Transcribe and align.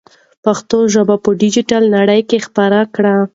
پښتو 0.45 0.77
ژبه 0.93 1.15
په 1.23 1.29
ډیجیټل 1.41 1.83
نړۍ 1.95 2.21
کې 2.29 2.37
خپره 2.47 2.79
کړئ. 2.95 3.17